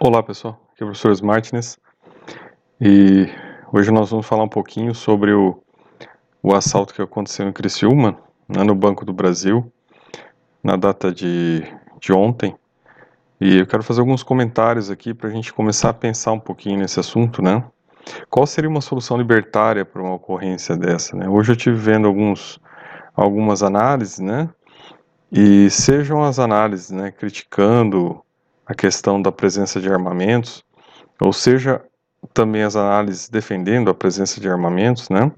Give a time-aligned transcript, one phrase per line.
[0.00, 1.78] Olá pessoal, aqui é o professor Smartness
[2.80, 3.28] e
[3.72, 5.62] hoje nós vamos falar um pouquinho sobre o,
[6.42, 8.18] o assalto que aconteceu em Criciúma,
[8.48, 9.72] né, no Banco do Brasil,
[10.64, 11.62] na data de,
[12.00, 12.56] de ontem.
[13.40, 16.80] E eu quero fazer alguns comentários aqui para a gente começar a pensar um pouquinho
[16.80, 17.62] nesse assunto, né?
[18.28, 21.16] Qual seria uma solução libertária para uma ocorrência dessa?
[21.16, 21.28] Né?
[21.28, 22.58] Hoje eu estive vendo alguns,
[23.14, 24.50] algumas análises, né?
[25.30, 28.24] E sejam as análises, né, criticando
[28.66, 30.64] a questão da presença de armamentos,
[31.20, 31.82] ou seja,
[32.32, 35.30] também as análises defendendo a presença de armamentos, né,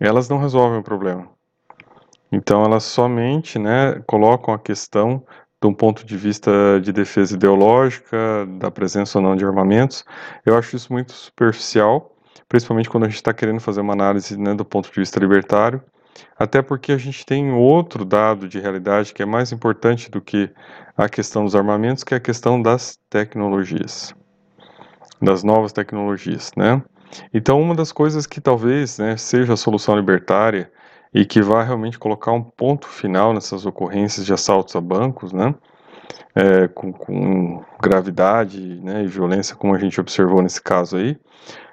[0.00, 1.28] elas não resolvem o problema.
[2.30, 5.22] Então, elas somente né, colocam a questão
[5.60, 10.04] de um ponto de vista de defesa ideológica, da presença ou não de armamentos.
[10.44, 12.14] Eu acho isso muito superficial,
[12.48, 15.82] principalmente quando a gente está querendo fazer uma análise né, do ponto de vista libertário,
[16.38, 20.50] até porque a gente tem outro dado de realidade que é mais importante do que
[20.96, 24.14] a questão dos armamentos, que é a questão das tecnologias,
[25.20, 26.82] das novas tecnologias, né?
[27.32, 30.70] Então, uma das coisas que talvez né, seja a solução libertária
[31.14, 35.54] e que vai realmente colocar um ponto final nessas ocorrências de assaltos a bancos, né?
[36.34, 41.16] É, com, com, gravidade né, e violência, como a gente observou nesse caso aí,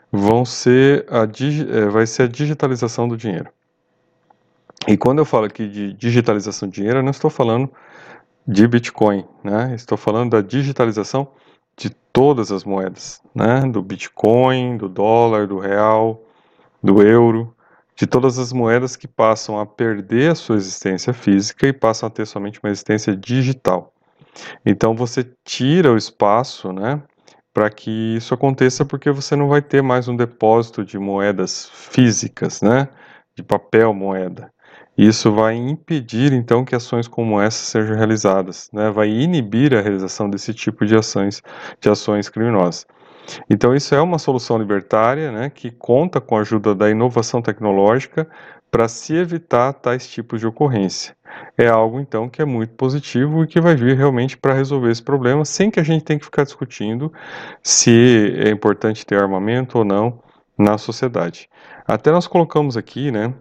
[0.09, 3.49] vão ser a, é, vai ser a digitalização do dinheiro.
[4.87, 7.71] E quando eu falo aqui de digitalização de dinheiro, eu não estou falando
[8.45, 9.73] de Bitcoin, né?
[9.73, 11.29] Estou falando da digitalização
[11.77, 13.61] de todas as moedas, né?
[13.61, 16.21] Do Bitcoin, do dólar, do real,
[16.81, 17.55] do euro,
[17.95, 22.09] de todas as moedas que passam a perder a sua existência física e passam a
[22.09, 23.93] ter somente uma existência digital.
[24.65, 27.01] Então você tira o espaço, né?
[27.53, 32.61] Para que isso aconteça, porque você não vai ter mais um depósito de moedas físicas,
[32.61, 32.89] né?
[33.35, 34.51] De papel moeda.
[34.97, 38.91] Isso vai impedir, então, que ações como essa sejam realizadas, né?
[38.91, 41.41] vai inibir a realização desse tipo de ações,
[41.81, 42.85] de ações criminosas.
[43.49, 48.27] Então, isso é uma solução libertária né, que conta com a ajuda da inovação tecnológica
[48.69, 51.15] para se evitar tais tipos de ocorrência.
[51.57, 55.01] É algo, então, que é muito positivo e que vai vir realmente para resolver esse
[55.01, 57.11] problema, sem que a gente tenha que ficar discutindo
[57.61, 60.19] se é importante ter armamento ou não
[60.57, 61.49] na sociedade.
[61.87, 63.33] Até nós colocamos aqui, né,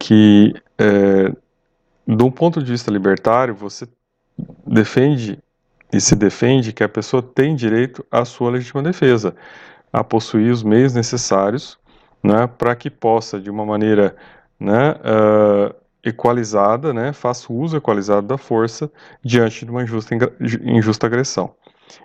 [0.00, 1.30] que, é,
[2.06, 3.86] de um ponto de vista libertário, você
[4.66, 5.38] defende
[5.92, 9.34] e se defende que a pessoa tem direito à sua legítima defesa,
[9.92, 11.78] a possuir os meios necessários
[12.22, 14.16] né, para que possa, de uma maneira
[14.58, 18.90] né, uh, equalizada, né, faça uso equalizado da força
[19.22, 20.14] diante de uma injusta,
[20.62, 21.54] injusta agressão.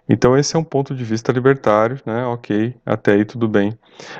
[0.09, 3.77] Então esse é um ponto de vista libertário, né, ok, até aí tudo bem.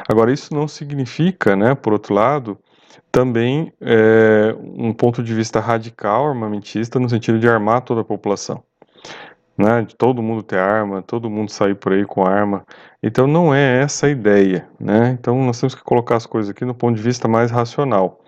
[0.08, 2.58] Agora isso não significa, né, por outro lado,
[3.12, 8.64] também é, um ponto de vista radical armamentista no sentido de armar toda a população.
[9.58, 12.66] Né, de todo mundo ter arma, todo mundo sair por aí com arma.
[13.02, 14.68] Então não é essa a ideia.
[14.78, 15.16] Né?
[15.18, 18.20] Então nós temos que colocar as coisas aqui no ponto de vista mais racional.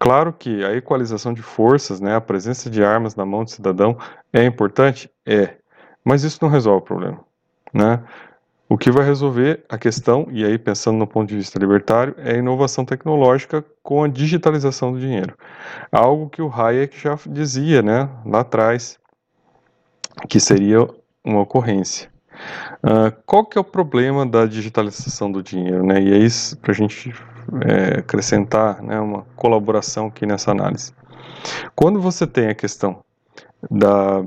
[0.00, 3.96] Claro que a equalização de forças, né, a presença de armas na mão do cidadão
[4.32, 5.10] é importante?
[5.26, 5.56] É.
[6.04, 7.20] Mas isso não resolve o problema.
[7.72, 8.02] Né?
[8.68, 12.34] O que vai resolver a questão, e aí pensando no ponto de vista libertário, é
[12.34, 15.34] a inovação tecnológica com a digitalização do dinheiro.
[15.90, 18.98] Algo que o Hayek já dizia né, lá atrás,
[20.28, 20.86] que seria
[21.24, 22.10] uma ocorrência.
[22.84, 25.84] Uh, qual que é o problema da digitalização do dinheiro?
[25.84, 26.02] Né?
[26.02, 27.14] E é isso para a gente
[27.66, 30.92] é, acrescentar né, uma colaboração aqui nessa análise.
[31.74, 33.02] Quando você tem a questão
[33.70, 34.22] da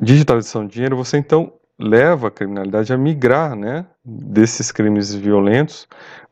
[0.00, 5.86] digitalização do dinheiro, você então leva a criminalidade a migrar né, desses crimes violentos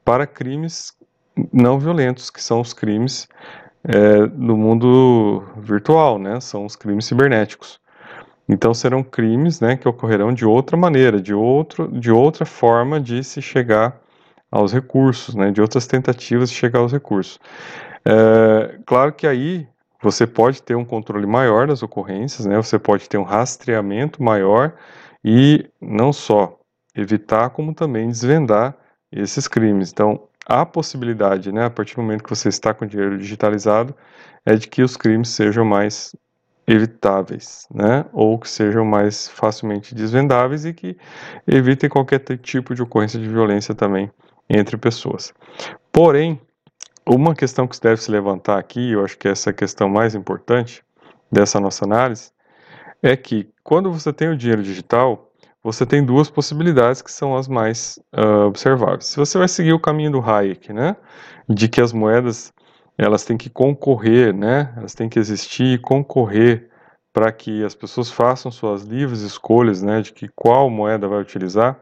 [0.05, 0.93] para crimes
[1.53, 3.29] não violentos, que são os crimes
[3.85, 7.81] é, do mundo virtual, né, são os crimes cibernéticos.
[8.49, 13.25] Então serão crimes né, que ocorrerão de outra maneira, de, outro, de outra forma de
[13.25, 14.01] se chegar
[14.51, 17.41] aos recursos, né, de outras tentativas de chegar aos recursos.
[18.05, 19.67] É, claro que aí
[20.03, 24.75] você pode ter um controle maior das ocorrências, né, você pode ter um rastreamento maior
[25.25, 26.59] e não só
[26.95, 28.77] evitar, como também desvendar
[29.11, 29.91] esses crimes.
[29.91, 33.95] Então, a possibilidade, né, a partir do momento que você está com dinheiro digitalizado,
[34.45, 36.15] é de que os crimes sejam mais
[36.67, 40.97] evitáveis, né, ou que sejam mais facilmente desvendáveis e que
[41.47, 44.11] evitem qualquer tipo de ocorrência de violência também
[44.49, 45.33] entre pessoas.
[45.93, 46.41] Porém,
[47.07, 50.15] uma questão que deve se levantar aqui, eu acho que essa é a questão mais
[50.15, 50.83] importante
[51.31, 52.31] dessa nossa análise,
[53.05, 55.31] é que quando você tem o dinheiro digital,
[55.63, 59.05] você tem duas possibilidades que são as mais uh, observáveis.
[59.05, 60.97] Se você vai seguir o caminho do Hayek, né,
[61.47, 62.51] de que as moedas
[62.97, 66.71] elas têm que concorrer, né, elas têm que existir e concorrer
[67.13, 71.79] para que as pessoas façam suas livres escolhas, né, de que qual moeda vai utilizar,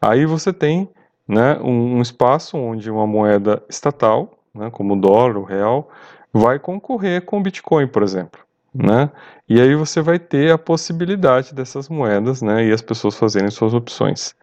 [0.00, 0.88] aí você tem,
[1.28, 5.90] né, um, um espaço onde uma moeda estatal, né, como o dólar, o real,
[6.32, 8.45] vai concorrer com o Bitcoin, por exemplo,
[8.76, 9.10] né?
[9.48, 13.74] E aí você vai ter a possibilidade dessas moedas, né, e as pessoas fazerem suas
[13.74, 14.34] opções.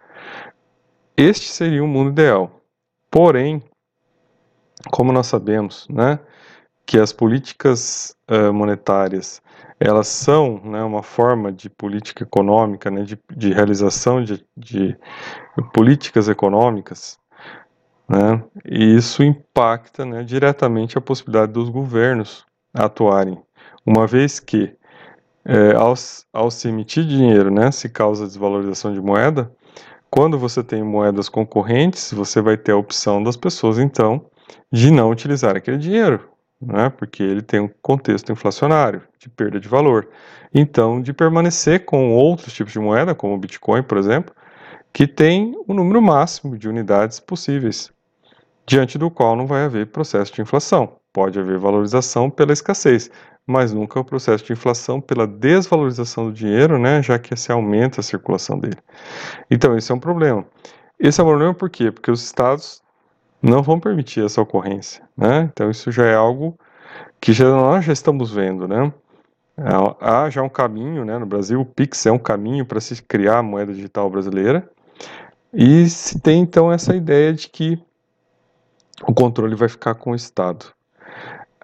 [1.16, 2.62] Este seria um mundo ideal.
[3.12, 3.62] Porém,
[4.92, 6.20] como nós sabemos, né,
[6.86, 9.42] que as políticas uh, monetárias
[9.80, 14.98] elas são né, uma forma de política econômica, né, de, de realização de, de,
[15.74, 17.20] políticas econômicas,
[18.08, 23.42] né, e isso impacta né, diretamente a possibilidade dos governos atuarem,
[23.86, 24.76] uma vez que
[25.46, 25.94] é, ao,
[26.32, 29.52] ao se emitir dinheiro, né, se causa desvalorização de moeda,
[30.10, 34.26] quando você tem moedas concorrentes, você vai ter a opção das pessoas, então,
[34.72, 36.30] de não utilizar aquele dinheiro,
[36.62, 40.08] né, porque ele tem um contexto inflacionário, de perda de valor.
[40.54, 44.34] Então, de permanecer com outros tipos de moeda, como o Bitcoin, por exemplo,
[44.94, 47.92] que tem o um número máximo de unidades possíveis,
[48.66, 50.98] diante do qual não vai haver processo de inflação.
[51.14, 53.10] Pode haver valorização pela escassez,
[53.46, 58.02] mas nunca o processo de inflação pela desvalorização do dinheiro, né, já que se aumenta
[58.02, 58.78] a circulação dele.
[59.50, 60.44] Então, esse é um problema.
[61.00, 61.92] Esse é um problema por quê?
[61.92, 62.82] Porque os estados
[63.44, 65.50] não vão permitir essa ocorrência, né?
[65.52, 66.58] Então isso já é algo
[67.20, 68.92] que já, nós já estamos vendo, né?
[70.00, 71.18] Há já um caminho, né?
[71.18, 74.68] No Brasil, o Pix é um caminho para se criar a moeda digital brasileira
[75.54, 77.78] e se tem então essa ideia de que
[79.06, 80.68] o controle vai ficar com o Estado.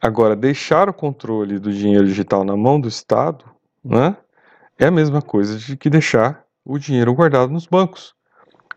[0.01, 3.45] Agora, deixar o controle do dinheiro digital na mão do Estado,
[3.83, 4.15] né?
[4.77, 8.15] É a mesma coisa de que deixar o dinheiro guardado nos bancos.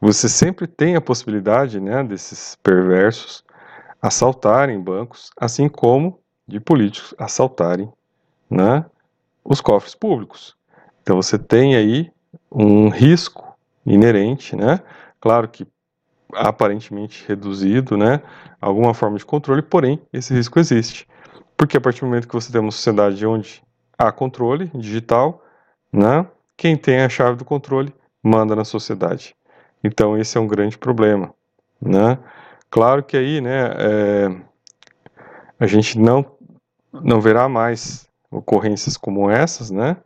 [0.00, 3.44] Você sempre tem a possibilidade, né, desses perversos
[4.00, 7.92] assaltarem bancos, assim como de políticos assaltarem,
[8.50, 8.84] né,
[9.44, 10.56] os cofres públicos.
[11.02, 12.10] Então você tem aí
[12.50, 14.80] um risco inerente, né?
[15.20, 15.66] Claro que
[16.32, 18.22] aparentemente reduzido, né?
[18.60, 21.06] Alguma forma de controle, porém esse risco existe.
[21.62, 23.62] Porque a partir do momento que você tem uma sociedade onde
[23.96, 25.44] há controle digital,
[25.92, 26.26] né?
[26.56, 29.36] Quem tem a chave do controle manda na sociedade.
[29.84, 31.32] Então esse é um grande problema,
[31.80, 32.18] né?
[32.68, 34.40] Claro que aí, né, é,
[35.60, 36.26] a gente não
[36.92, 39.96] não verá mais ocorrências como essas, né?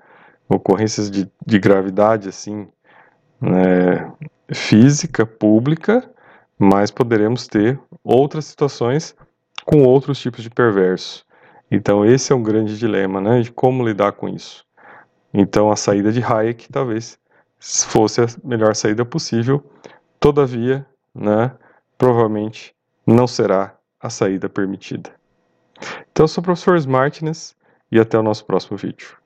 [0.51, 2.69] Ocorrências de, de gravidade assim,
[3.41, 4.13] né,
[4.53, 6.07] física, pública,
[6.59, 9.17] mas poderemos ter outras situações
[9.65, 11.26] com outros tipos de perverso.
[11.71, 14.65] Então esse é um grande dilema, né, de como lidar com isso.
[15.33, 17.19] Então a saída de Hayek talvez
[17.59, 19.65] fosse a melhor saída possível,
[20.21, 21.53] todavia, né,
[21.99, 22.75] provavelmente
[23.07, 25.11] não será a saída permitida.
[26.11, 27.55] Então, eu sou o professor Smartness
[27.91, 29.17] e até o nosso próximo vídeo.